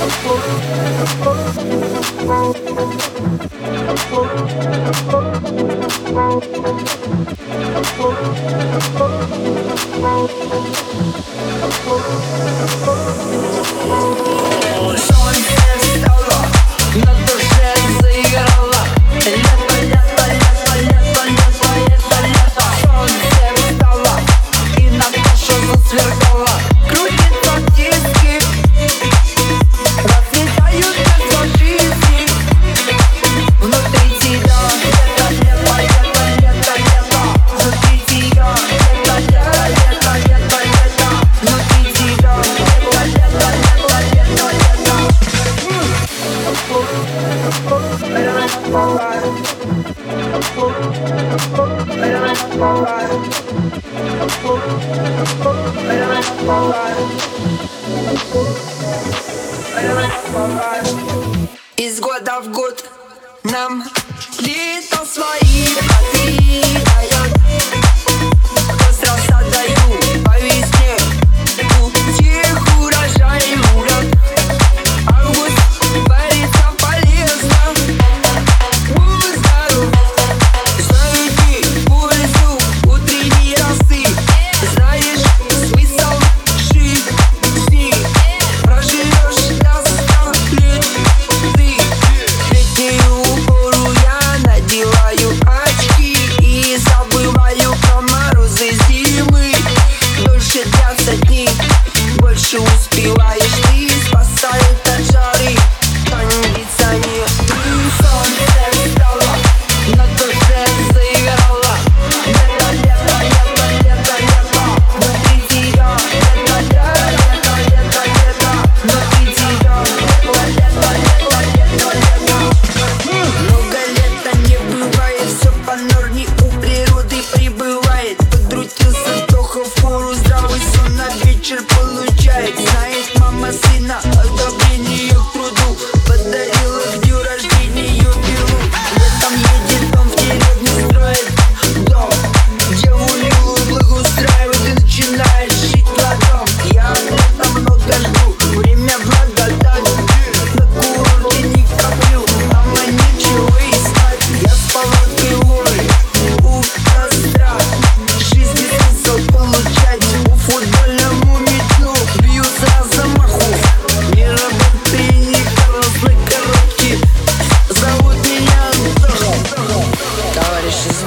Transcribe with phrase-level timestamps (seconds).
[0.00, 0.30] Thank
[48.70, 48.76] Из
[61.98, 62.84] года в год
[63.42, 63.82] нам
[64.38, 65.49] лето свои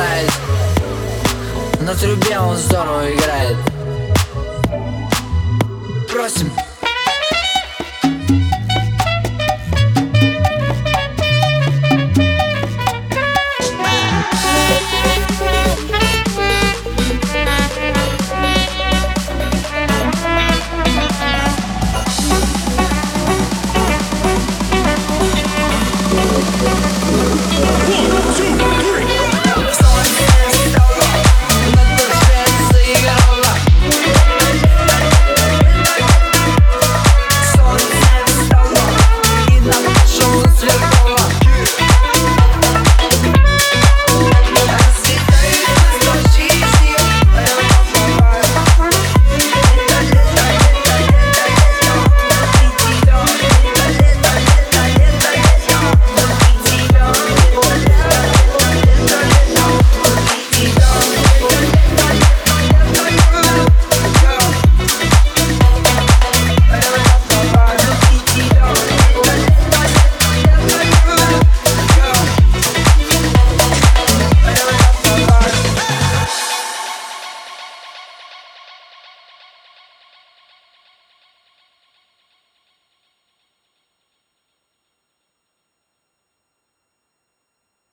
[0.00, 0.30] знает
[1.80, 3.56] На трубе он здорово играет.
[6.10, 6.50] Просим.